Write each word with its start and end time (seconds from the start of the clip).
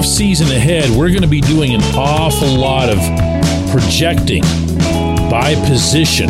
off 0.00 0.06
season 0.06 0.46
ahead, 0.46 0.88
we're 0.88 1.10
going 1.10 1.20
to 1.20 1.28
be 1.28 1.42
doing 1.42 1.74
an 1.74 1.82
awful 1.94 2.48
lot 2.48 2.88
of 2.88 2.96
projecting 3.70 4.40
by 5.28 5.54
position 5.68 6.26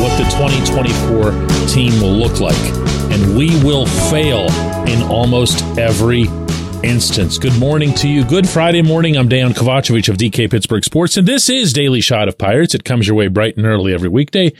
what 0.00 0.10
the 0.18 0.24
2024 0.34 1.68
team 1.68 2.00
will 2.00 2.10
look 2.10 2.40
like. 2.40 2.56
And 3.12 3.36
we 3.38 3.50
will 3.62 3.86
fail 3.86 4.50
in 4.88 5.04
almost 5.04 5.62
every 5.78 6.22
instance. 6.82 7.38
Good 7.38 7.56
morning 7.60 7.94
to 7.94 8.08
you. 8.08 8.24
Good 8.24 8.48
Friday 8.48 8.82
morning. 8.82 9.16
I'm 9.16 9.28
Dejan 9.28 9.52
Kovacevic 9.52 10.08
of 10.08 10.16
DK 10.16 10.50
Pittsburgh 10.50 10.84
Sports, 10.84 11.16
and 11.16 11.28
this 11.28 11.48
is 11.48 11.72
Daily 11.72 12.00
Shot 12.00 12.26
of 12.26 12.36
Pirates. 12.38 12.74
It 12.74 12.82
comes 12.82 13.06
your 13.06 13.14
way 13.14 13.28
bright 13.28 13.56
and 13.56 13.66
early 13.66 13.94
every 13.94 14.08
weekday. 14.08 14.52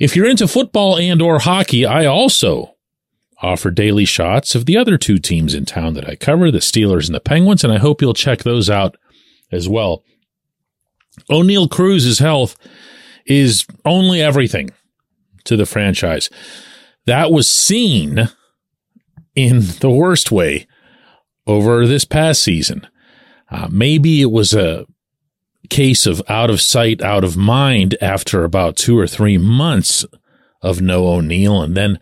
If 0.00 0.16
you're 0.16 0.28
into 0.28 0.48
football 0.48 0.98
and 0.98 1.22
or 1.22 1.38
hockey, 1.38 1.86
I 1.86 2.06
also 2.06 2.74
offer 3.42 3.70
daily 3.70 4.04
shots 4.04 4.54
of 4.54 4.66
the 4.66 4.76
other 4.76 4.96
two 4.96 5.18
teams 5.18 5.54
in 5.54 5.64
town 5.64 5.94
that 5.94 6.08
I 6.08 6.16
cover, 6.16 6.50
the 6.50 6.58
Steelers 6.58 7.06
and 7.06 7.14
the 7.14 7.20
Penguins, 7.20 7.64
and 7.64 7.72
I 7.72 7.78
hope 7.78 8.00
you'll 8.00 8.14
check 8.14 8.42
those 8.42 8.70
out 8.70 8.96
as 9.50 9.68
well. 9.68 10.02
Oneil 11.28 11.68
Cruz's 11.68 12.20
health 12.20 12.56
is 13.26 13.66
only 13.84 14.22
everything 14.22 14.70
to 15.44 15.56
the 15.56 15.66
franchise. 15.66 16.30
That 17.06 17.30
was 17.30 17.48
seen 17.48 18.28
in 19.34 19.60
the 19.80 19.90
worst 19.90 20.30
way 20.30 20.66
over 21.46 21.86
this 21.86 22.04
past 22.04 22.42
season. 22.42 22.86
Uh, 23.50 23.68
maybe 23.70 24.22
it 24.22 24.30
was 24.30 24.54
a 24.54 24.86
case 25.68 26.06
of 26.06 26.22
out 26.28 26.50
of 26.50 26.60
sight, 26.60 27.02
out 27.02 27.24
of 27.24 27.36
mind 27.36 27.96
after 28.00 28.44
about 28.44 28.76
two 28.76 28.98
or 28.98 29.06
three 29.06 29.38
months 29.38 30.04
of 30.60 30.80
no 30.80 31.04
Oneil. 31.04 31.62
And 31.62 31.76
then 31.76 31.98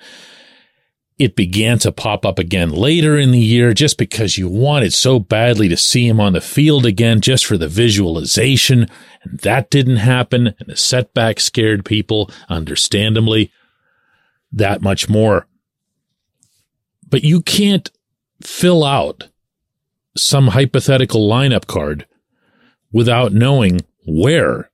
it 1.21 1.37
began 1.37 1.79
to 1.79 1.93
pop 1.93 2.25
up 2.25 2.39
again 2.39 2.71
later 2.71 3.19
in 3.19 3.31
the 3.31 3.39
year 3.39 3.75
just 3.75 3.99
because 3.99 4.39
you 4.39 4.49
wanted 4.49 4.91
so 4.91 5.19
badly 5.19 5.69
to 5.69 5.77
see 5.77 6.09
him 6.09 6.19
on 6.19 6.33
the 6.33 6.41
field 6.41 6.87
again 6.87 7.21
just 7.21 7.45
for 7.45 7.59
the 7.59 7.69
visualization. 7.69 8.89
And 9.23 9.39
that 9.41 9.69
didn't 9.69 9.99
happen. 9.99 10.55
And 10.59 10.69
the 10.69 10.77
setback 10.77 11.39
scared 11.39 11.85
people, 11.85 12.31
understandably, 12.49 13.53
that 14.51 14.81
much 14.81 15.11
more. 15.11 15.47
But 17.07 17.23
you 17.23 17.43
can't 17.43 17.91
fill 18.43 18.83
out 18.83 19.29
some 20.17 20.49
hypothetical 20.49 21.29
lineup 21.29 21.67
card 21.67 22.07
without 22.93 23.34
knowing 23.34 23.83
where 24.07 24.71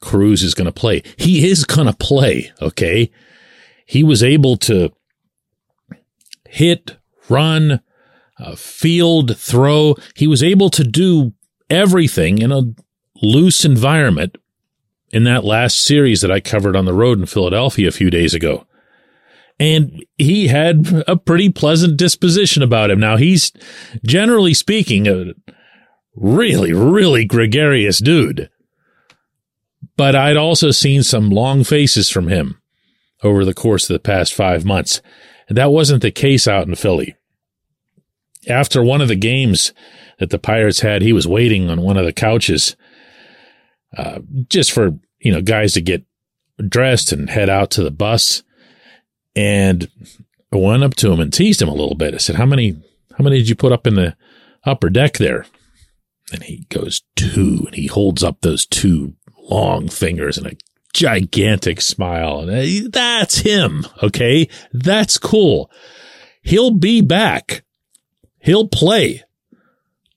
Cruz 0.00 0.44
is 0.44 0.54
going 0.54 0.66
to 0.66 0.72
play. 0.72 1.02
He 1.16 1.50
is 1.50 1.64
going 1.64 1.88
to 1.88 1.92
play. 1.92 2.52
Okay. 2.62 3.10
He 3.84 4.04
was 4.04 4.22
able 4.22 4.56
to 4.58 4.92
hit, 6.52 6.98
run, 7.30 7.80
uh, 8.38 8.54
field, 8.54 9.38
throw. 9.38 9.96
He 10.14 10.26
was 10.26 10.42
able 10.42 10.68
to 10.68 10.84
do 10.84 11.32
everything 11.70 12.42
in 12.42 12.52
a 12.52 12.74
loose 13.22 13.64
environment 13.64 14.36
in 15.10 15.24
that 15.24 15.44
last 15.44 15.80
series 15.80 16.20
that 16.20 16.30
I 16.30 16.40
covered 16.40 16.76
on 16.76 16.84
the 16.84 16.92
road 16.92 17.18
in 17.18 17.24
Philadelphia 17.24 17.88
a 17.88 17.92
few 17.92 18.10
days 18.10 18.34
ago. 18.34 18.66
And 19.58 20.04
he 20.18 20.48
had 20.48 21.04
a 21.08 21.16
pretty 21.16 21.48
pleasant 21.48 21.96
disposition 21.96 22.62
about 22.62 22.90
him. 22.90 23.00
Now 23.00 23.16
he's 23.16 23.50
generally 24.04 24.52
speaking 24.52 25.08
a 25.08 25.32
really, 26.14 26.74
really 26.74 27.24
gregarious 27.24 27.98
dude. 27.98 28.50
But 29.96 30.14
I'd 30.14 30.36
also 30.36 30.70
seen 30.70 31.02
some 31.02 31.30
long 31.30 31.64
faces 31.64 32.10
from 32.10 32.28
him 32.28 32.60
over 33.22 33.44
the 33.44 33.54
course 33.54 33.88
of 33.88 33.94
the 33.94 34.00
past 34.00 34.34
five 34.34 34.66
months. 34.66 35.00
That 35.56 35.70
wasn't 35.70 36.02
the 36.02 36.10
case 36.10 36.46
out 36.48 36.66
in 36.66 36.74
Philly. 36.74 37.14
After 38.48 38.82
one 38.82 39.00
of 39.00 39.08
the 39.08 39.16
games 39.16 39.72
that 40.18 40.30
the 40.30 40.38
Pirates 40.38 40.80
had, 40.80 41.02
he 41.02 41.12
was 41.12 41.26
waiting 41.28 41.70
on 41.70 41.82
one 41.82 41.96
of 41.96 42.04
the 42.04 42.12
couches, 42.12 42.76
uh, 43.96 44.20
just 44.48 44.72
for, 44.72 44.98
you 45.20 45.32
know, 45.32 45.40
guys 45.42 45.74
to 45.74 45.80
get 45.80 46.04
dressed 46.68 47.12
and 47.12 47.30
head 47.30 47.48
out 47.48 47.70
to 47.72 47.82
the 47.82 47.90
bus. 47.90 48.42
And 49.34 49.88
I 50.52 50.56
went 50.56 50.82
up 50.82 50.94
to 50.96 51.12
him 51.12 51.20
and 51.20 51.32
teased 51.32 51.62
him 51.62 51.68
a 51.68 51.74
little 51.74 51.94
bit. 51.94 52.14
I 52.14 52.18
said, 52.18 52.36
how 52.36 52.46
many, 52.46 52.72
how 53.16 53.24
many 53.24 53.38
did 53.38 53.48
you 53.48 53.54
put 53.54 53.72
up 53.72 53.86
in 53.86 53.94
the 53.94 54.16
upper 54.64 54.90
deck 54.90 55.18
there? 55.18 55.46
And 56.32 56.42
he 56.42 56.66
goes, 56.68 57.02
two. 57.16 57.62
And 57.66 57.74
he 57.74 57.86
holds 57.86 58.22
up 58.22 58.40
those 58.40 58.66
two 58.66 59.14
long 59.38 59.88
fingers 59.88 60.36
and 60.36 60.46
a 60.46 60.56
gigantic 60.92 61.80
smile. 61.80 62.46
That's 62.46 63.38
him. 63.38 63.86
Okay. 64.02 64.48
That's 64.72 65.18
cool. 65.18 65.70
He'll 66.42 66.72
be 66.72 67.00
back. 67.00 67.64
He'll 68.40 68.68
play. 68.68 69.22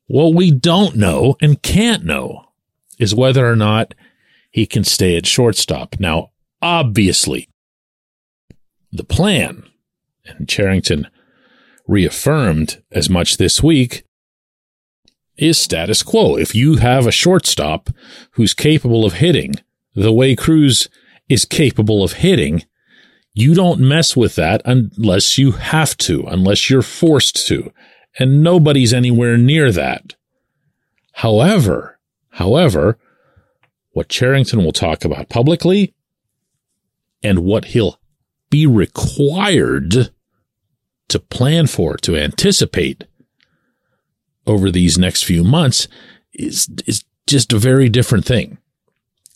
What 0.08 0.34
we 0.34 0.52
don't 0.52 0.96
know 0.96 1.36
and 1.42 1.62
can't 1.62 2.06
know 2.06 2.46
is 3.00 3.16
whether 3.16 3.46
or 3.46 3.56
not 3.56 3.94
he 4.52 4.66
can 4.66 4.84
stay 4.84 5.18
at 5.18 5.26
shortstop. 5.26 5.96
Now, 6.00 6.32
obviously, 6.62 7.50
the 8.92 9.04
plan, 9.04 9.64
and 10.26 10.48
Cherington 10.48 11.08
reaffirmed 11.88 12.82
as 12.92 13.10
much 13.10 13.38
this 13.38 13.62
week, 13.62 14.04
is 15.38 15.58
status 15.58 16.02
quo. 16.02 16.38
If 16.38 16.56
you 16.56 16.78
have 16.78 17.06
a 17.06 17.12
shortstop 17.12 17.90
who's 18.32 18.54
capable 18.54 19.06
of 19.06 19.14
hitting 19.14 19.56
the 19.96 20.14
way 20.14 20.36
Cruz 20.36 20.90
is 21.30 21.46
capable 21.46 22.04
of 22.04 22.14
hitting, 22.14 22.64
you 23.34 23.54
don't 23.54 23.80
mess 23.80 24.16
with 24.16 24.36
that 24.36 24.62
unless 24.66 25.38
you 25.38 25.54
have 25.54 25.98
to, 25.98 26.26
unless 26.28 26.70
you're 26.70 26.82
forced 26.82 27.48
to. 27.48 27.72
And 28.20 28.44
nobody's 28.44 28.94
anywhere 28.94 29.38
near 29.38 29.72
that. 29.72 30.16
However, 31.14 32.00
however, 32.32 32.98
what 33.92 34.10
Cherington 34.10 34.64
will 34.64 34.72
talk 34.72 35.04
about 35.04 35.30
publicly 35.30 35.94
and 37.24 37.40
what 37.40 37.66
he'll 37.66 38.00
be 38.50 38.68
required 38.68 40.12
to 41.08 41.20
plan 41.20 41.68
for, 41.68 41.98
to 41.98 42.18
anticipate 42.18 43.06
over 44.46 44.70
these 44.70 44.98
next 44.98 45.24
few 45.24 45.44
months 45.44 45.88
is, 46.34 46.70
is 46.86 47.04
just 47.28 47.52
a 47.54 47.58
very 47.58 47.90
different 47.90 48.26
thing 48.26 48.58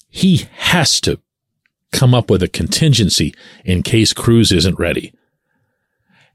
he 0.09 0.47
has 0.57 0.99
to 1.01 1.19
come 1.91 2.13
up 2.13 2.29
with 2.29 2.43
a 2.43 2.47
contingency 2.47 3.33
in 3.63 3.83
case 3.83 4.13
Cruz 4.13 4.51
isn't 4.51 4.79
ready. 4.79 5.13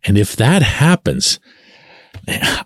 And 0.05 0.19
if 0.19 0.37
that 0.37 0.62
happens, 0.62 1.39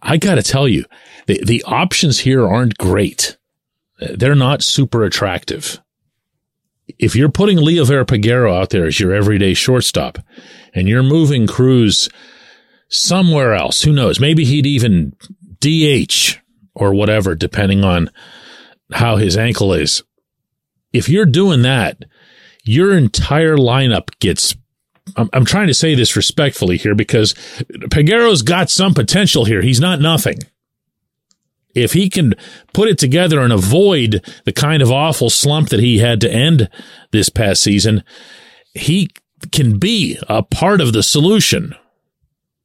I 0.02 0.16
got 0.16 0.36
to 0.36 0.42
tell 0.42 0.68
you, 0.68 0.84
the, 1.26 1.42
the 1.44 1.62
options 1.64 2.20
here 2.20 2.46
aren't 2.46 2.78
great. 2.78 3.36
They're 3.98 4.34
not 4.34 4.62
super 4.62 5.04
attractive. 5.04 5.80
If 6.98 7.14
you're 7.14 7.30
putting 7.30 7.58
Liover 7.58 8.04
Peguero 8.04 8.58
out 8.58 8.70
there 8.70 8.86
as 8.86 8.98
your 8.98 9.12
everyday 9.12 9.54
shortstop 9.54 10.18
and 10.74 10.88
you're 10.88 11.02
moving 11.02 11.46
Cruz 11.46 12.08
somewhere 12.88 13.54
else, 13.54 13.82
who 13.82 13.92
knows? 13.92 14.18
Maybe 14.20 14.44
he'd 14.44 14.66
even 14.66 15.14
DH 15.60 16.38
or 16.74 16.94
whatever, 16.94 17.34
depending 17.34 17.84
on 17.84 18.10
how 18.92 19.16
his 19.16 19.36
ankle 19.36 19.74
is 19.74 20.02
if 20.92 21.08
you're 21.08 21.26
doing 21.26 21.62
that, 21.62 22.04
your 22.64 22.96
entire 22.96 23.56
lineup 23.56 24.18
gets. 24.20 24.54
I'm, 25.16 25.30
I'm 25.32 25.44
trying 25.44 25.68
to 25.68 25.74
say 25.74 25.94
this 25.94 26.16
respectfully 26.16 26.76
here 26.76 26.94
because 26.94 27.34
Peguero's 27.90 28.42
got 28.42 28.70
some 28.70 28.94
potential 28.94 29.44
here. 29.44 29.62
He's 29.62 29.80
not 29.80 30.00
nothing. 30.00 30.38
If 31.74 31.92
he 31.92 32.10
can 32.10 32.34
put 32.72 32.88
it 32.88 32.98
together 32.98 33.40
and 33.40 33.52
avoid 33.52 34.24
the 34.44 34.52
kind 34.52 34.82
of 34.82 34.90
awful 34.90 35.30
slump 35.30 35.68
that 35.68 35.80
he 35.80 35.98
had 35.98 36.20
to 36.22 36.32
end 36.32 36.68
this 37.12 37.28
past 37.28 37.62
season, 37.62 38.02
he 38.74 39.10
can 39.52 39.78
be 39.78 40.18
a 40.28 40.42
part 40.42 40.80
of 40.80 40.92
the 40.92 41.02
solution, 41.02 41.74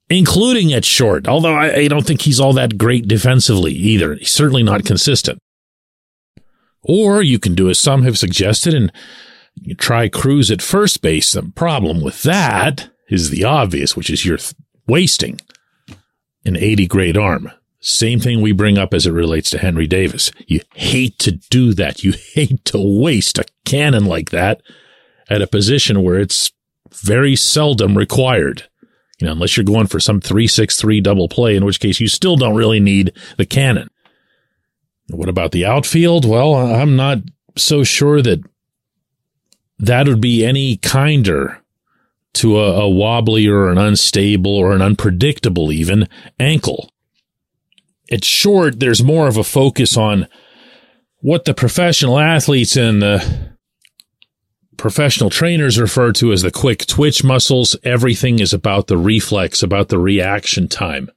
including 0.10 0.74
at 0.74 0.86
short. 0.86 1.28
Although 1.28 1.56
I, 1.56 1.76
I 1.76 1.88
don't 1.88 2.06
think 2.06 2.22
he's 2.22 2.40
all 2.40 2.54
that 2.54 2.78
great 2.78 3.08
defensively 3.08 3.74
either. 3.74 4.16
He's 4.16 4.32
certainly 4.32 4.64
not 4.64 4.86
consistent. 4.86 5.40
Or 6.84 7.22
you 7.22 7.40
can 7.40 7.56
do 7.56 7.70
as 7.70 7.80
some 7.80 8.04
have 8.04 8.18
suggested 8.18 8.74
and 8.74 8.92
try 9.78 10.10
Cruz 10.10 10.52
at 10.52 10.62
first 10.62 11.02
base. 11.02 11.32
The 11.32 11.44
problem 11.44 12.02
with 12.02 12.24
that 12.24 12.90
is 13.10 13.30
the 13.30 13.44
obvious, 13.44 13.96
which 13.96 14.10
is 14.10 14.26
you're 14.26 14.38
th- 14.38 14.54
wasting 14.88 15.40
an 16.46 16.58
80 16.58 16.88
grade 16.88 17.18
arm. 17.18 17.52
Same 17.80 18.20
thing 18.20 18.42
we 18.42 18.54
bring 18.54 18.78
up 18.78 18.94
as 18.94 19.06
it 19.06 19.12
relates 19.12 19.50
to 19.50 19.58
Henry 19.58 19.88
Davis. 19.88 20.32
You 20.48 20.62
hate 20.74 21.20
to 21.20 21.34
do 21.34 21.74
that. 21.74 22.04
You 22.04 22.14
hate 22.34 22.64
to 22.66 22.80
waste 22.80 23.38
a 23.38 23.46
cannon 23.66 24.06
like 24.06 24.30
that 24.32 24.62
at 25.30 25.42
a 25.42 25.48
position 25.48 26.04
where 26.04 26.20
it's 26.20 26.52
very 26.92 27.36
seldom 27.36 27.98
required. 27.98 28.64
You 29.20 29.28
know, 29.28 29.34
unless 29.34 29.56
you're 29.56 29.64
going 29.64 29.88
for 29.88 30.00
some 30.00 30.20
363 30.20 31.02
double 31.02 31.30
play, 31.30 31.56
in 31.56 31.66
which 31.66 31.80
case 31.80 32.00
you 32.00 32.08
still 32.08 32.36
don't 32.36 32.56
really 32.56 32.80
need 32.80 33.14
the 33.38 33.46
cannon. 33.46 33.90
What 35.10 35.30
about 35.30 35.52
the 35.52 35.66
outfield? 35.66 36.26
Well, 36.26 36.56
I'm 36.56 36.96
not 36.96 37.20
so 37.58 37.84
sure 37.84 38.22
that 38.22 38.42
that 39.80 40.08
would 40.08 40.22
be 40.22 40.46
any 40.46 40.78
kinder 40.78 41.62
to 42.36 42.60
a, 42.60 42.82
a 42.82 42.90
wobbly 42.90 43.48
or 43.48 43.70
an 43.70 43.78
unstable 43.78 44.56
or 44.56 44.74
an 44.74 44.82
unpredictable 44.82 45.72
even 45.72 46.08
ankle. 46.40 46.90
At 48.12 48.26
short, 48.26 48.80
there's 48.80 49.04
more 49.04 49.28
of 49.28 49.38
a 49.38 49.44
focus 49.44 49.98
on 49.98 50.28
what 51.20 51.46
the 51.46 51.54
professional 51.54 52.20
athletes 52.20 52.76
and 52.76 53.02
the 53.02 53.54
professional 54.78 55.30
trainers 55.30 55.80
refer 55.80 56.12
to 56.12 56.34
as 56.34 56.42
the 56.42 56.52
quick 56.52 56.86
twitch 56.86 57.24
muscles. 57.24 57.76
Everything 57.84 58.40
is 58.40 58.54
about 58.54 58.88
the 58.88 58.98
reflex, 58.98 59.64
about 59.64 59.90
the 59.90 60.00
reaction 60.00 60.68
time. 60.68 61.10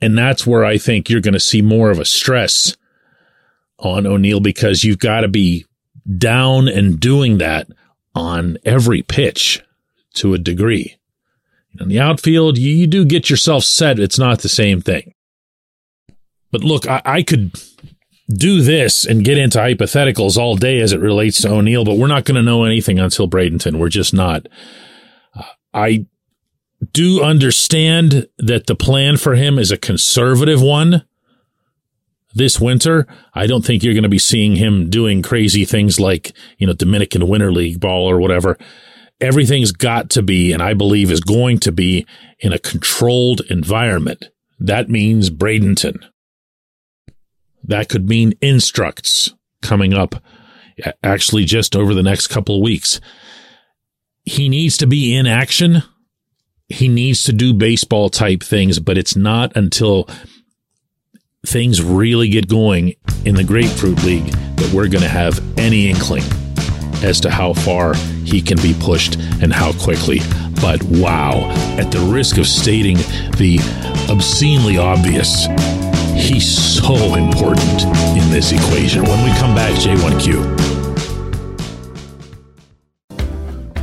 And 0.00 0.16
that's 0.16 0.46
where 0.46 0.64
I 0.64 0.78
think 0.78 1.10
you're 1.10 1.20
going 1.20 1.34
to 1.34 1.40
see 1.40 1.62
more 1.62 1.90
of 1.90 1.98
a 1.98 2.04
stress 2.04 2.76
on 3.78 4.04
Oneil 4.04 4.42
because 4.42 4.84
you've 4.84 4.98
got 4.98 5.20
to 5.20 5.28
be 5.28 5.66
down 6.18 6.68
and 6.68 6.98
doing 6.98 7.38
that 7.38 7.68
on 8.14 8.58
every 8.64 9.02
pitch 9.02 9.62
to 10.14 10.34
a 10.34 10.38
degree. 10.38 10.96
In 11.78 11.88
the 11.88 12.00
outfield, 12.00 12.58
you, 12.58 12.72
you 12.72 12.86
do 12.86 13.04
get 13.04 13.30
yourself 13.30 13.64
set. 13.64 13.98
It's 13.98 14.18
not 14.18 14.40
the 14.40 14.48
same 14.48 14.80
thing. 14.80 15.14
But 16.50 16.64
look, 16.64 16.88
I, 16.88 17.00
I 17.04 17.22
could 17.22 17.52
do 18.28 18.60
this 18.60 19.04
and 19.04 19.24
get 19.24 19.38
into 19.38 19.58
hypotheticals 19.58 20.36
all 20.36 20.56
day 20.56 20.80
as 20.80 20.92
it 20.92 21.00
relates 21.00 21.42
to 21.42 21.48
Oneil, 21.48 21.84
but 21.84 21.96
we're 21.96 22.06
not 22.06 22.24
going 22.24 22.36
to 22.36 22.42
know 22.42 22.64
anything 22.64 22.98
until 22.98 23.28
Bradenton. 23.28 23.78
We're 23.78 23.88
just 23.88 24.12
not. 24.14 24.46
Uh, 25.34 25.42
I 25.72 26.06
do 26.92 27.22
understand 27.22 28.26
that 28.38 28.66
the 28.66 28.74
plan 28.74 29.16
for 29.16 29.34
him 29.34 29.58
is 29.58 29.70
a 29.70 29.76
conservative 29.76 30.62
one 30.62 31.04
this 32.34 32.60
winter. 32.60 33.06
I 33.34 33.46
don't 33.46 33.64
think 33.64 33.82
you're 33.82 33.94
going 33.94 34.02
to 34.04 34.08
be 34.08 34.18
seeing 34.18 34.56
him 34.56 34.88
doing 34.88 35.22
crazy 35.22 35.64
things 35.64 36.00
like, 36.00 36.32
you 36.58 36.66
know, 36.66 36.72
Dominican 36.72 37.28
Winter 37.28 37.52
League 37.52 37.80
ball 37.80 38.08
or 38.08 38.18
whatever. 38.18 38.56
Everything's 39.20 39.72
got 39.72 40.08
to 40.10 40.22
be, 40.22 40.52
and 40.52 40.62
I 40.62 40.72
believe 40.72 41.10
is 41.10 41.20
going 41.20 41.58
to 41.60 41.72
be 41.72 42.06
in 42.38 42.52
a 42.52 42.58
controlled 42.58 43.42
environment. 43.50 44.26
That 44.58 44.88
means 44.88 45.28
Bradenton. 45.28 46.02
That 47.62 47.88
could 47.88 48.08
mean 48.08 48.34
instructs 48.40 49.34
coming 49.60 49.92
up 49.92 50.22
actually 51.02 51.44
just 51.44 51.76
over 51.76 51.92
the 51.92 52.02
next 52.02 52.28
couple 52.28 52.56
of 52.56 52.62
weeks. 52.62 53.00
He 54.24 54.48
needs 54.48 54.78
to 54.78 54.86
be 54.86 55.14
in 55.14 55.26
action. 55.26 55.82
He 56.70 56.88
needs 56.88 57.24
to 57.24 57.32
do 57.32 57.52
baseball 57.52 58.08
type 58.08 58.42
things, 58.42 58.78
but 58.78 58.96
it's 58.96 59.16
not 59.16 59.56
until 59.56 60.08
things 61.44 61.82
really 61.82 62.28
get 62.28 62.48
going 62.48 62.94
in 63.24 63.34
the 63.34 63.44
Grapefruit 63.44 64.02
League 64.04 64.26
that 64.56 64.72
we're 64.72 64.88
going 64.88 65.02
to 65.02 65.08
have 65.08 65.40
any 65.58 65.90
inkling 65.90 66.22
as 67.02 67.20
to 67.20 67.30
how 67.30 67.52
far 67.52 67.94
he 68.24 68.40
can 68.40 68.56
be 68.62 68.74
pushed 68.78 69.16
and 69.42 69.52
how 69.52 69.72
quickly. 69.72 70.20
But 70.60 70.82
wow, 70.84 71.50
at 71.78 71.90
the 71.90 72.00
risk 72.00 72.38
of 72.38 72.46
stating 72.46 72.96
the 73.36 73.58
obscenely 74.10 74.78
obvious, 74.78 75.46
He's 76.20 76.46
so 76.46 77.14
important 77.14 77.82
in 78.16 78.30
this 78.30 78.52
equation. 78.52 79.02
When 79.04 79.24
we 79.24 79.36
come 79.38 79.54
back, 79.54 79.72
J1Q. 79.74 80.69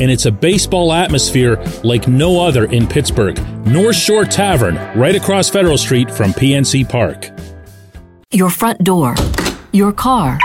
and 0.00 0.10
it's 0.10 0.26
a 0.26 0.32
baseball 0.32 0.92
atmosphere 0.92 1.62
like 1.84 2.08
no 2.08 2.40
other 2.40 2.64
in 2.66 2.86
Pittsburgh. 2.86 3.38
North 3.66 3.96
Shore 3.96 4.24
Tavern, 4.24 4.76
right 4.98 5.14
across 5.14 5.48
Federal 5.48 5.78
Street 5.78 6.10
from 6.10 6.32
PNC 6.32 6.88
Park. 6.88 7.30
Your 8.32 8.50
front 8.50 8.82
door, 8.82 9.14
your 9.72 9.92
car, 9.92 10.38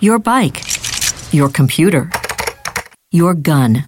your 0.00 0.18
bike, 0.18 0.62
your 1.32 1.48
computer, 1.48 2.10
your 3.10 3.34
gun. 3.34 3.86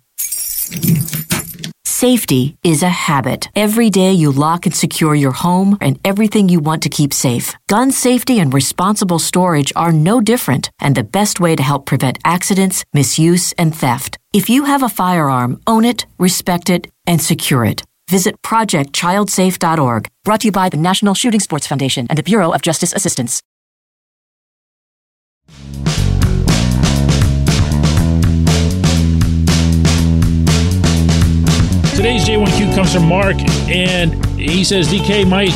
Safety 1.85 2.57
is 2.65 2.83
a 2.83 2.89
habit. 2.89 3.49
Every 3.55 3.89
day 3.89 4.13
you 4.13 4.33
lock 4.33 4.67
and 4.67 4.75
secure 4.75 5.15
your 5.15 5.31
home 5.31 5.79
and 5.81 6.01
everything 6.05 6.49
you 6.49 6.59
want 6.59 6.83
to 6.83 6.89
keep 6.89 7.13
safe. 7.13 7.55
Gun 7.69 7.93
safety 7.93 8.41
and 8.41 8.53
responsible 8.53 9.21
storage 9.21 9.73
are 9.77 9.93
no 9.93 10.21
different 10.21 10.71
and 10.81 10.97
the 10.97 11.05
best 11.05 11.39
way 11.39 11.55
to 11.55 11.63
help 11.63 11.87
prevent 11.87 12.19
accidents, 12.25 12.85
misuse, 12.93 13.53
and 13.53 13.73
theft. 13.73 14.19
If 14.33 14.49
you 14.49 14.65
have 14.65 14.83
a 14.83 14.89
firearm, 14.89 15.61
own 15.67 15.85
it, 15.85 16.07
respect 16.19 16.71
it, 16.71 16.91
and 17.07 17.21
secure 17.21 17.67
it. 17.67 17.83
Visit 18.09 18.41
projectchildsafe.org. 18.41 20.09
Brought 20.25 20.41
to 20.41 20.49
you 20.49 20.53
by 20.53 20.71
the 20.71 20.79
National 20.79 21.13
Shooting 21.13 21.39
Sports 21.39 21.67
Foundation 21.67 22.07
and 22.09 22.17
the 22.17 22.23
Bureau 22.23 22.51
of 22.51 22.63
Justice 22.63 22.95
Assistance. 22.95 23.43
Today's 31.95 32.25
J1Q 32.25 32.75
comes 32.75 32.95
from 32.95 33.07
Mark, 33.07 33.37
and 33.69 34.15
he 34.39 34.65
says, 34.65 34.89
DK, 34.89 35.29
my 35.29 35.49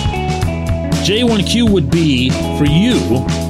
J1Q 1.02 1.72
would 1.72 1.90
be 1.90 2.28
for 2.58 2.66
you. 2.66 3.45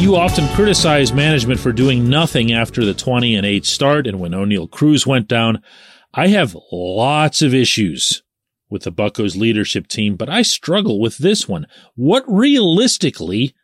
You 0.00 0.16
often 0.16 0.46
criticize 0.48 1.12
management 1.12 1.60
for 1.60 1.72
doing 1.72 2.10
nothing 2.10 2.52
after 2.52 2.84
the 2.84 2.92
20 2.92 3.36
and 3.36 3.46
8 3.46 3.64
start, 3.64 4.06
and 4.06 4.20
when 4.20 4.32
Oneil 4.32 4.70
Cruz 4.70 5.06
went 5.06 5.28
down. 5.28 5.62
I 6.12 6.26
have 6.28 6.56
lots 6.70 7.40
of 7.42 7.54
issues 7.54 8.22
with 8.68 8.82
the 8.82 8.92
Buckos 8.92 9.34
leadership 9.34 9.86
team, 9.86 10.16
but 10.16 10.28
I 10.28 10.42
struggle 10.42 11.00
with 11.00 11.18
this 11.18 11.48
one. 11.48 11.66
What 11.94 12.24
realistically 12.26 13.54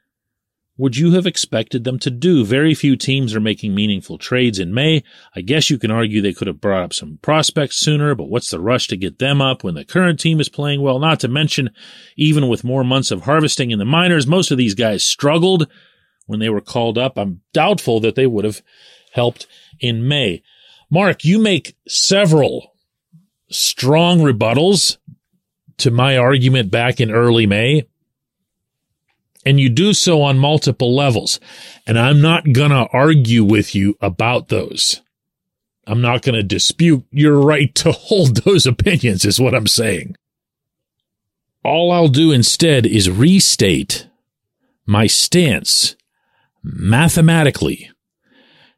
would 0.78 0.96
you 0.96 1.12
have 1.12 1.26
expected 1.26 1.84
them 1.84 1.98
to 1.98 2.10
do? 2.10 2.42
Very 2.42 2.74
few 2.74 2.96
teams 2.96 3.34
are 3.34 3.40
making 3.40 3.74
meaningful 3.74 4.16
trades 4.16 4.58
in 4.58 4.72
May. 4.72 5.02
I 5.36 5.42
guess 5.42 5.68
you 5.68 5.78
can 5.78 5.90
argue 5.90 6.22
they 6.22 6.32
could 6.32 6.46
have 6.46 6.60
brought 6.60 6.84
up 6.84 6.94
some 6.94 7.18
prospects 7.20 7.76
sooner, 7.76 8.14
but 8.14 8.30
what's 8.30 8.50
the 8.50 8.60
rush 8.60 8.86
to 8.88 8.96
get 8.96 9.18
them 9.18 9.42
up 9.42 9.62
when 9.62 9.74
the 9.74 9.84
current 9.84 10.18
team 10.18 10.40
is 10.40 10.48
playing 10.48 10.80
well? 10.80 10.98
Not 10.98 11.20
to 11.20 11.28
mention, 11.28 11.70
even 12.16 12.48
with 12.48 12.64
more 12.64 12.82
months 12.82 13.10
of 13.10 13.22
harvesting 13.22 13.72
in 13.72 13.78
the 13.78 13.84
minors, 13.84 14.26
most 14.26 14.50
of 14.50 14.56
these 14.56 14.74
guys 14.74 15.04
struggled 15.04 15.68
when 16.30 16.38
they 16.38 16.48
were 16.48 16.60
called 16.60 16.96
up. 16.96 17.18
I'm 17.18 17.40
doubtful 17.52 17.98
that 18.00 18.14
they 18.14 18.26
would 18.26 18.44
have 18.44 18.62
helped 19.12 19.48
in 19.80 20.06
May. 20.06 20.42
Mark, 20.88 21.24
you 21.24 21.40
make 21.40 21.76
several 21.88 22.72
strong 23.50 24.20
rebuttals 24.20 24.98
to 25.78 25.90
my 25.90 26.16
argument 26.16 26.70
back 26.70 27.00
in 27.00 27.10
early 27.10 27.46
May. 27.46 27.88
And 29.44 29.58
you 29.58 29.68
do 29.68 29.92
so 29.92 30.22
on 30.22 30.38
multiple 30.38 30.94
levels. 30.94 31.40
And 31.86 31.98
I'm 31.98 32.20
not 32.20 32.52
going 32.52 32.70
to 32.70 32.86
argue 32.92 33.42
with 33.42 33.74
you 33.74 33.96
about 34.00 34.48
those. 34.48 35.00
I'm 35.86 36.00
not 36.00 36.22
going 36.22 36.36
to 36.36 36.42
dispute 36.44 37.04
your 37.10 37.40
right 37.40 37.74
to 37.76 37.90
hold 37.92 38.44
those 38.44 38.66
opinions, 38.66 39.24
is 39.24 39.40
what 39.40 39.54
I'm 39.54 39.66
saying. 39.66 40.14
All 41.64 41.90
I'll 41.90 42.08
do 42.08 42.30
instead 42.30 42.86
is 42.86 43.10
restate 43.10 44.06
my 44.86 45.06
stance 45.06 45.96
mathematically 46.62 47.90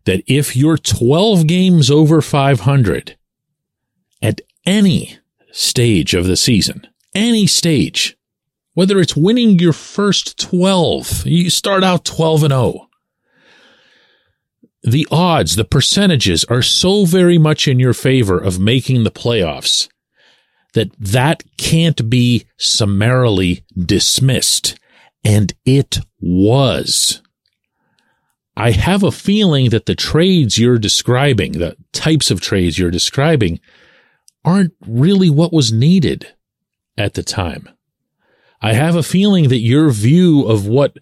that 0.05 0.23
if 0.27 0.57
you're 0.57 0.79
12 0.79 1.47
games 1.47 1.91
over 1.91 2.21
500 2.21 3.17
at 4.21 4.41
any 4.67 5.19
stage 5.53 6.15
of 6.15 6.27
the 6.27 6.37
season, 6.37 6.87
any 7.15 7.47
stage, 7.47 8.17
whether 8.75 8.99
it's 8.99 9.17
winning 9.17 9.59
your 9.59 9.73
first 9.73 10.39
12, 10.39 11.27
you 11.27 11.51
start 11.51 11.85
out 11.85 12.05
12 12.05 12.45
and 12.45 12.53
0. 12.53 12.89
The 14.83 15.07
odds, 15.13 15.55
the 15.55 15.65
percentages 15.65 16.45
are 16.45 16.63
so 16.63 17.05
very 17.05 17.39
much 17.39 17.69
in 17.69 17.79
your 17.79 17.95
favor 17.95 18.39
of 18.39 18.59
making 18.59 19.05
the 19.05 19.11
playoffs 19.11 19.89
that 20.75 20.91
that 20.99 21.45
can't 21.57 22.09
be 22.11 22.47
summarily 22.57 23.65
dismissed. 23.79 24.79
And 25.25 25.53
it 25.65 25.99
was. 26.21 27.23
I 28.57 28.73
have 28.73 29.03
a 29.03 29.13
feeling 29.13 29.71
that 29.71 29.87
the 29.87 29.95
trades 29.95 30.59
you're 30.59 30.79
describing, 30.79 31.53
the 31.53 31.77
types 31.93 32.31
of 32.31 32.41
trades 32.41 32.79
you're 32.79 32.91
describing, 32.91 33.61
aren't 34.45 34.75
really 34.87 35.31
what 35.31 35.53
was 35.53 35.73
needed 35.73 36.35
at 36.99 37.15
the 37.15 37.23
time. 37.23 37.69
I 38.61 38.75
have 38.75 38.95
a 38.95 39.03
feeling 39.03 39.49
that 39.49 39.59
your 39.59 39.91
view 39.91 40.45
of 40.47 40.67
what 40.67 40.97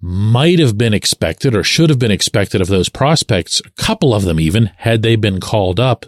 might 0.00 0.58
have 0.58 0.78
been 0.78 0.94
expected 0.94 1.54
or 1.54 1.62
should 1.62 1.90
have 1.90 1.98
been 1.98 2.10
expected 2.10 2.60
of 2.60 2.68
those 2.68 2.88
prospects, 2.88 3.60
a 3.60 3.70
couple 3.82 4.14
of 4.14 4.24
them 4.24 4.38
even, 4.38 4.66
had 4.76 5.02
they 5.02 5.16
been 5.16 5.40
called 5.40 5.80
up, 5.80 6.06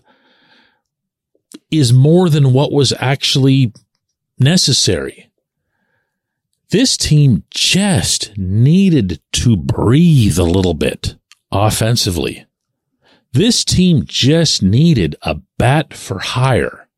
is 1.70 1.92
more 1.92 2.28
than 2.28 2.52
what 2.52 2.72
was 2.72 2.92
actually 2.98 3.72
necessary. 4.38 5.30
This 6.70 6.96
team 6.96 7.44
just 7.50 8.36
needed 8.36 9.20
to 9.34 9.56
breathe 9.56 10.38
a 10.38 10.44
little 10.44 10.74
bit 10.74 11.16
offensively. 11.52 12.44
This 13.32 13.64
team 13.64 14.02
just 14.04 14.62
needed 14.62 15.14
a 15.22 15.36
bat 15.58 15.94
for 15.94 16.18
hire. 16.18 16.88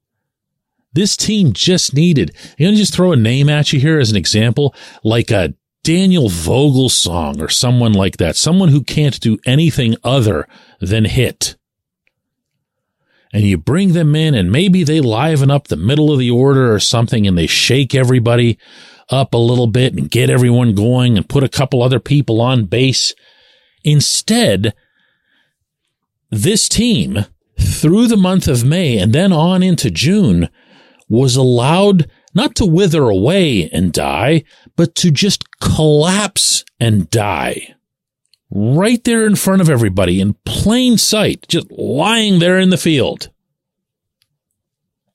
This 0.93 1.17
team 1.17 1.53
just 1.53 1.93
needed, 1.93 2.35
you 2.57 2.71
know, 2.71 2.77
just 2.77 2.95
throw 2.95 3.13
a 3.13 3.17
name 3.17 3.51
at 3.51 3.73
you 3.73 3.79
here 3.81 3.99
as 3.99 4.11
an 4.11 4.17
example, 4.17 4.75
like 5.05 5.31
a 5.31 5.55
Daniel 5.85 6.29
Vogelbach 6.29 7.41
or 7.41 7.49
someone 7.49 7.93
like 7.93 8.17
that, 8.17 8.37
someone 8.37 8.71
who 8.71 8.83
can't 8.83 9.21
do 9.21 9.39
anything 9.45 9.97
other 10.03 10.49
than 10.81 11.05
hit. 11.05 11.57
And 13.33 13.43
you 13.43 13.59
bring 13.59 13.93
them 13.93 14.17
in 14.17 14.35
and 14.35 14.51
maybe 14.51 14.83
they 14.83 15.01
liven 15.01 15.51
up 15.51 15.69
the 15.69 15.77
middle 15.77 16.11
of 16.11 16.19
the 16.19 16.31
order 16.31 16.73
or 16.73 16.81
something 16.81 17.27
and 17.27 17.37
they 17.37 17.47
shake 17.47 17.95
everybody 17.95 18.59
up 19.11 19.35
a 19.35 19.39
little 19.39 19.67
bit 19.67 19.95
and 19.95 20.11
get 20.11 20.31
everyone 20.31 20.75
going 20.75 21.17
and 21.17 21.29
put 21.29 21.45
a 21.45 21.49
couple 21.49 21.83
other 21.83 22.01
people 22.01 22.41
on 22.41 22.67
base. 22.67 23.15
Instead, 23.85 24.75
this 26.31 26.69
team 26.69 27.25
through 27.59 28.07
the 28.07 28.17
month 28.17 28.47
of 28.49 28.65
May 28.65 28.99
and 28.99 29.13
then 29.13 29.33
on 29.33 29.63
into 29.63 29.91
June 29.91 30.49
was 31.09 31.37
allowed 31.37 32.11
not 32.35 32.55
to 32.57 32.67
wither 32.67 33.05
away 33.05 33.69
and 33.71 33.93
die, 33.93 34.45
but 34.77 34.95
to 34.97 35.11
just 35.11 35.45
collapse 35.61 36.65
and 36.79 37.11
die. 37.11 37.75
Right 38.51 39.03
there 39.05 39.27
in 39.27 39.37
front 39.37 39.61
of 39.61 39.69
everybody 39.69 40.21
in 40.21 40.35
plain 40.45 40.99
sight, 40.99 41.47
just 41.49 41.71
lying 41.71 42.39
there 42.39 42.59
in 42.59 42.71
the 42.71 42.77
field. 42.77 43.31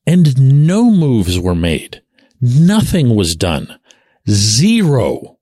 And 0.06 0.62
no 0.62 0.92
moves 0.92 1.40
were 1.40 1.56
made. 1.56 2.02
Nothing 2.42 3.16
was 3.16 3.36
done. 3.36 3.80
Zero. 4.30 5.38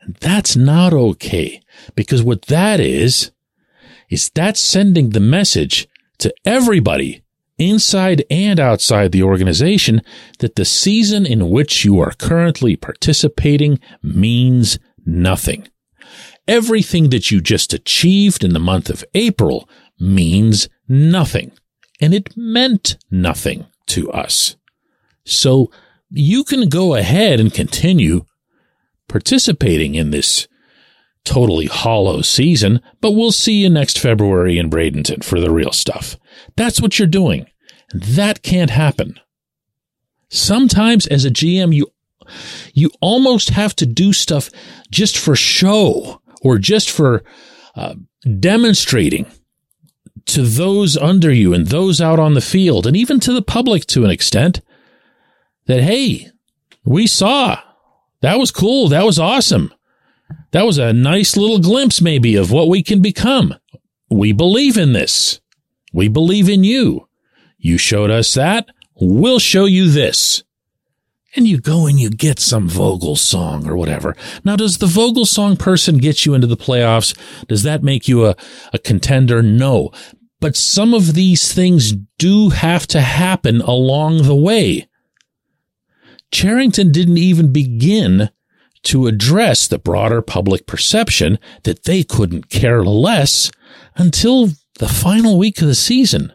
And 0.00 0.16
that's 0.16 0.56
not 0.56 0.92
okay 0.92 1.60
because 1.94 2.22
what 2.22 2.42
that 2.42 2.80
is, 2.80 3.30
is 4.10 4.30
that 4.30 4.56
sending 4.56 5.10
the 5.10 5.20
message 5.20 5.88
to 6.18 6.34
everybody 6.44 7.22
inside 7.58 8.24
and 8.30 8.58
outside 8.58 9.12
the 9.12 9.22
organization 9.22 10.02
that 10.40 10.56
the 10.56 10.64
season 10.64 11.24
in 11.24 11.48
which 11.50 11.84
you 11.84 12.00
are 12.00 12.12
currently 12.12 12.76
participating 12.76 13.78
means 14.02 14.78
nothing. 15.06 15.68
Everything 16.48 17.10
that 17.10 17.30
you 17.30 17.40
just 17.40 17.72
achieved 17.72 18.42
in 18.42 18.52
the 18.52 18.58
month 18.58 18.90
of 18.90 19.04
April 19.14 19.68
means 19.98 20.68
nothing. 20.88 21.52
And 22.00 22.12
it 22.12 22.36
meant 22.36 22.96
nothing 23.10 23.66
to 23.86 24.10
us. 24.10 24.56
So 25.24 25.70
you 26.12 26.44
can 26.44 26.68
go 26.68 26.94
ahead 26.94 27.40
and 27.40 27.52
continue 27.52 28.24
participating 29.08 29.94
in 29.94 30.10
this 30.10 30.46
totally 31.24 31.66
hollow 31.66 32.20
season, 32.20 32.80
but 33.00 33.12
we'll 33.12 33.32
see 33.32 33.62
you 33.62 33.70
next 33.70 33.98
February 33.98 34.58
in 34.58 34.70
Bradenton 34.70 35.22
for 35.24 35.40
the 35.40 35.50
real 35.50 35.72
stuff. 35.72 36.16
That's 36.56 36.80
what 36.80 36.98
you're 36.98 37.08
doing. 37.08 37.46
That 37.94 38.42
can't 38.42 38.70
happen. 38.70 39.18
Sometimes 40.28 41.06
as 41.06 41.24
a 41.24 41.30
GM, 41.30 41.74
you, 41.74 41.86
you 42.72 42.90
almost 43.00 43.50
have 43.50 43.76
to 43.76 43.86
do 43.86 44.12
stuff 44.12 44.50
just 44.90 45.18
for 45.18 45.36
show 45.36 46.20
or 46.42 46.58
just 46.58 46.90
for 46.90 47.22
uh, 47.74 47.94
demonstrating 48.40 49.26
to 50.26 50.42
those 50.42 50.96
under 50.96 51.32
you 51.32 51.52
and 51.52 51.68
those 51.68 52.00
out 52.00 52.18
on 52.18 52.34
the 52.34 52.40
field 52.40 52.86
and 52.86 52.96
even 52.96 53.20
to 53.20 53.32
the 53.32 53.42
public 53.42 53.86
to 53.86 54.04
an 54.04 54.10
extent 54.10 54.60
that, 55.66 55.82
hey, 55.82 56.28
we 56.84 57.06
saw 57.06 57.60
that 58.22 58.38
was 58.38 58.50
cool. 58.50 58.88
That 58.88 59.04
was 59.04 59.18
awesome. 59.18 59.74
That 60.52 60.64
was 60.64 60.78
a 60.78 60.92
nice 60.92 61.36
little 61.36 61.58
glimpse, 61.58 62.00
maybe, 62.00 62.36
of 62.36 62.50
what 62.50 62.68
we 62.68 62.82
can 62.82 63.02
become. 63.02 63.54
We 64.08 64.32
believe 64.32 64.78
in 64.78 64.92
this. 64.92 65.40
We 65.92 66.08
believe 66.08 66.48
in 66.48 66.64
you. 66.64 67.08
You 67.58 67.78
showed 67.78 68.10
us 68.10 68.32
that. 68.34 68.68
We'll 68.94 69.38
show 69.38 69.64
you 69.64 69.90
this. 69.90 70.44
And 71.34 71.48
you 71.48 71.58
go 71.58 71.86
and 71.86 71.98
you 71.98 72.10
get 72.10 72.38
some 72.38 72.68
Vogelbach 72.68 73.66
or 73.66 73.76
whatever. 73.76 74.14
Now, 74.44 74.54
does 74.56 74.78
the 74.78 74.86
Vogelbach 74.86 75.58
person 75.58 75.98
get 75.98 76.24
you 76.24 76.34
into 76.34 76.46
the 76.46 76.56
playoffs? 76.56 77.16
Does 77.48 77.62
that 77.62 77.82
make 77.82 78.06
you 78.06 78.26
a, 78.26 78.36
a 78.72 78.78
contender? 78.78 79.42
No. 79.42 79.90
But 80.40 80.56
some 80.56 80.92
of 80.92 81.14
these 81.14 81.52
things 81.52 81.94
do 82.18 82.50
have 82.50 82.86
to 82.88 83.00
happen 83.00 83.62
along 83.62 84.24
the 84.24 84.34
way. 84.34 84.88
Cherington 86.32 86.90
didn't 86.90 87.18
even 87.18 87.52
begin 87.52 88.30
to 88.84 89.06
address 89.06 89.68
the 89.68 89.78
broader 89.78 90.22
public 90.22 90.66
perception 90.66 91.38
that 91.62 91.84
they 91.84 92.02
couldn't 92.02 92.50
care 92.50 92.84
less 92.84 93.50
until 93.96 94.48
the 94.78 94.88
final 94.88 95.38
week 95.38 95.60
of 95.60 95.68
the 95.68 95.74
season 95.74 96.32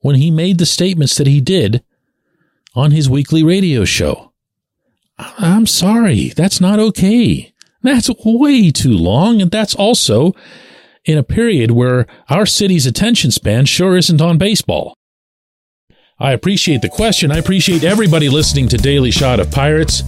when 0.00 0.16
he 0.16 0.30
made 0.30 0.58
the 0.58 0.66
statements 0.66 1.16
that 1.16 1.26
he 1.26 1.40
did 1.40 1.82
on 2.74 2.92
his 2.92 3.10
weekly 3.10 3.42
radio 3.42 3.84
show. 3.84 4.32
I'm 5.18 5.66
sorry, 5.66 6.28
that's 6.28 6.60
not 6.60 6.78
okay. 6.78 7.52
That's 7.82 8.10
way 8.24 8.70
too 8.70 8.92
long, 8.92 9.40
and 9.40 9.50
that's 9.50 9.74
also 9.74 10.32
in 11.04 11.18
a 11.18 11.22
period 11.22 11.70
where 11.70 12.06
our 12.28 12.46
city's 12.46 12.86
attention 12.86 13.30
span 13.30 13.64
sure 13.64 13.96
isn't 13.96 14.20
on 14.20 14.38
baseball. 14.38 14.96
I 16.18 16.32
appreciate 16.32 16.80
the 16.80 16.88
question. 16.88 17.30
I 17.30 17.36
appreciate 17.36 17.84
everybody 17.84 18.30
listening 18.30 18.68
to 18.68 18.78
Daily 18.78 19.10
Shot 19.10 19.38
of 19.38 19.50
Pirates. 19.50 20.02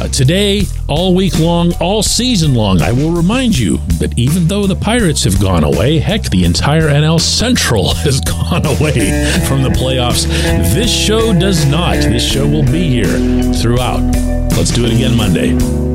Uh, 0.00 0.06
today, 0.06 0.62
all 0.88 1.16
week 1.16 1.36
long, 1.40 1.72
all 1.80 2.00
season 2.00 2.54
long, 2.54 2.80
I 2.80 2.92
will 2.92 3.10
remind 3.10 3.58
you 3.58 3.78
that 3.98 4.16
even 4.16 4.46
though 4.46 4.68
the 4.68 4.76
Pirates 4.76 5.24
have 5.24 5.40
gone 5.40 5.64
away, 5.64 5.98
heck, 5.98 6.22
the 6.30 6.44
entire 6.44 6.82
NL 6.82 7.20
Central 7.20 7.92
has 8.04 8.20
gone 8.20 8.64
away 8.66 9.40
from 9.48 9.64
the 9.64 9.70
playoffs. 9.70 10.26
This 10.74 10.92
show 10.92 11.36
does 11.36 11.66
not. 11.66 11.96
This 11.96 12.24
show 12.24 12.46
will 12.46 12.64
be 12.66 12.88
here 12.88 13.52
throughout. 13.54 14.00
Let's 14.56 14.70
do 14.70 14.84
it 14.84 14.92
again 14.92 15.16
Monday. 15.16 15.91